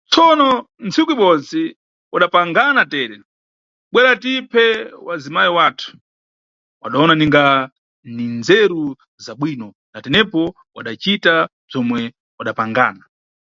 Tsono, 0.11 0.49
tsiku 0.91 1.11
ibodzi 1.15 1.63
wadapangana 2.13 2.83
tere: 2.93 3.17
bwera 3.91 4.11
tiphe 4.23 4.65
wazimayi 5.07 5.51
wathu, 5.57 5.89
wadawona 6.81 7.13
ninga 7.17 7.43
ndindzeru 8.11 8.83
zabwino, 9.25 9.67
natenepo 9.93 10.41
wadacita 10.75 11.33
bzomwe 11.67 11.99
wadapangana. 12.37 13.03